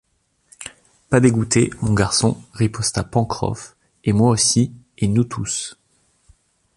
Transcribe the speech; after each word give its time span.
Pas 1.11 1.19
dégoûté, 1.19 1.69
mon 1.83 1.93
garçon, 1.93 2.35
riposta 2.53 3.03
Pencroff, 3.03 3.77
et 4.03 4.13
moi 4.13 4.31
aussi, 4.31 4.73
et 4.97 5.07
nous 5.07 5.23
tous 5.25 5.77